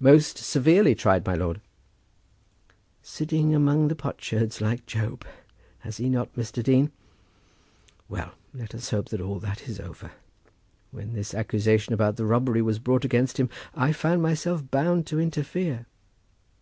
[0.00, 1.60] "Most severely tried, my lord."
[3.02, 5.26] "Sitting among the potsherds, like Job;
[5.80, 6.62] has he not, Mr.
[6.62, 6.92] Dean?
[8.08, 10.12] Well; let us hope that all that is over.
[10.92, 15.20] When this accusation about the robbery was brought against him, I found myself bound to
[15.20, 15.84] interfere."